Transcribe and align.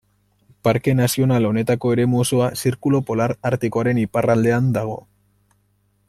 Parke 0.67 0.93
Nazional 0.99 1.45
honetako 1.49 1.91
eremu 1.97 2.23
osoa 2.23 2.47
Zirkulu 2.63 3.03
polar 3.11 3.33
artikoaren 3.53 4.03
iparraldean 4.05 4.75
dago. 4.81 4.97